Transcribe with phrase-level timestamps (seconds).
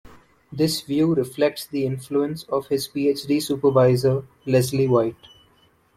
[0.51, 5.27] This view reflects the influence of his Ph.D supervisor, Leslie White.